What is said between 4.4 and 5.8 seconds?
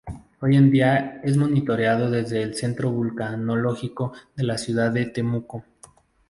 la ciudad de Temuco.